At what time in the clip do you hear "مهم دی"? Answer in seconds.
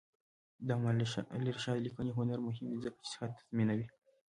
2.45-2.77